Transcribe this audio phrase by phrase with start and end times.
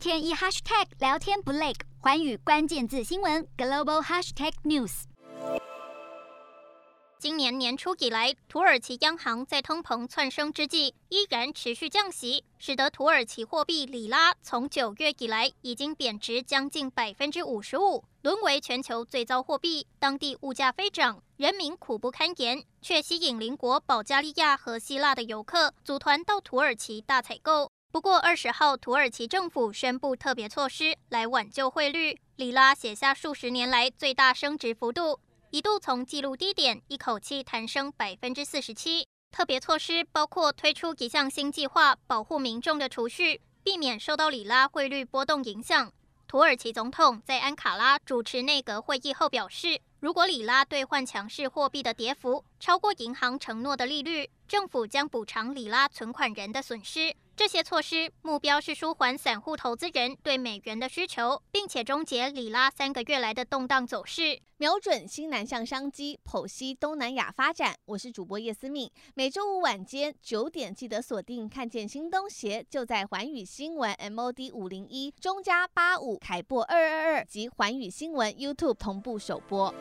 [0.00, 5.02] 天一 hashtag 聊天不累，寰宇关键字新闻 global hashtag news。
[7.18, 19.86] 今年年初以来，土耳其央行在通膨窜升之际，依然持续降息，使得土耳其货币里拉从九月以来已经贬值将近百分之五十五，沦为全球最糟货币。
[19.98, 27.70] 当地物价飞涨，人民苦不堪言，却吸引邻国保加利亚和希腊的游客组团到土耳其大采购。
[27.92, 35.18] 不过二十号，土耳其政府宣布特别措施来挽救汇率，里拉写下数十年来最大升值幅度。
[35.50, 39.04] 一度从纪录低点一口气弹升百分之四十七。
[39.32, 45.92] 特别措施包括推出一项新计划，保护民众的储蓄，避免受到里拉汇率波动影响。
[46.28, 57.14] 土耳其总统在安卡拉主持内阁会议后表示，如果里拉兑换强势货币的跌幅超过银行承诺的利率，政府将补偿里拉存款人的损失。
[57.36, 67.74] 这些措施目标是舒缓散户投资人对美元的需求，并且终结里拉三个月来的动荡走势，瞄准新南向商机，剖析东南亚发展。
[67.86, 79.74] 我是主播叶思敏，每周五晚间九点记得锁定，看见新东协就在环宇新闻 MOD 五零一中加八五凯擘二二二及环宇新闻 YouTube 同步首播。